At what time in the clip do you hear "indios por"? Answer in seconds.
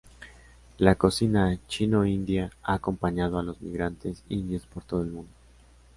4.29-4.83